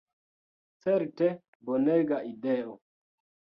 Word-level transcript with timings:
Certe 0.85 1.27
bonega 1.69 2.17
ideo. 2.33 2.73